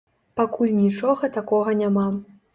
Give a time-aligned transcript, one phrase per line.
[0.39, 2.09] Пакуль нічога такога няма.